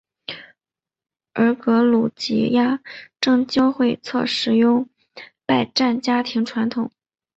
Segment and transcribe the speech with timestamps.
[1.33, 2.79] 而格鲁吉亚
[3.19, 4.89] 正教会则使用
[5.45, 6.91] 拜占庭礼传统。